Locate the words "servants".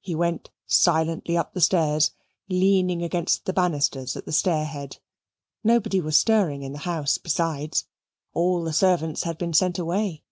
8.72-9.24